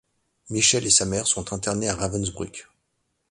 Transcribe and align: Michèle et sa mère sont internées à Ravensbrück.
Michèle 0.49 0.87
et 0.87 0.89
sa 0.89 1.05
mère 1.05 1.27
sont 1.27 1.53
internées 1.53 1.87
à 1.87 1.95
Ravensbrück. 1.95 2.67